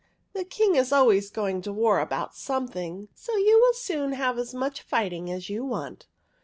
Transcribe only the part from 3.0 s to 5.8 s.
so you will soon have as much fighting as you